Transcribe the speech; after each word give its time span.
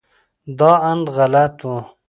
دا 0.57 0.71
اند 0.89 1.05
غلط 1.17 1.57
و. 1.69 1.69